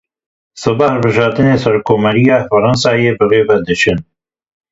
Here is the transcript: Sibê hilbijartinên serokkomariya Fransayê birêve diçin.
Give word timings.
Sibê 0.61 0.85
hilbijartinên 0.93 1.61
serokkomariya 1.63 2.37
Fransayê 2.49 3.11
birêve 3.19 3.57
diçin. 3.67 3.97